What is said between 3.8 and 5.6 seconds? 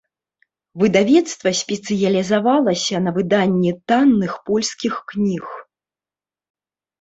танных польскіх кніг.